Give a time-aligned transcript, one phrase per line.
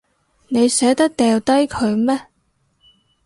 [0.47, 2.19] 你捨得掉低佢咩？